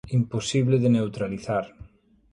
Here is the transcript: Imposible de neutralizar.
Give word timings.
Imposible 0.19 0.75
de 0.83 0.89
neutralizar. 0.95 1.65